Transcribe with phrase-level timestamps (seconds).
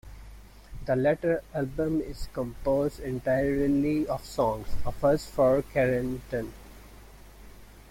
[0.87, 6.51] The latter album is composed entirely of songs, a first for Carrington.